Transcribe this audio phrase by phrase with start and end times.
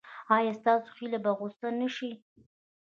[0.37, 2.11] ایا ستاسو هیله به غوڅه نشي؟